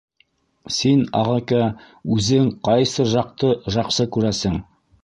—Син, 0.77 1.03
ағакә, 1.19 1.61
үзең 2.17 2.51
ҡайсы 2.71 3.09
жаҡты 3.15 3.55
жаҡсы 3.79 4.13
күрәсең? 4.19 4.63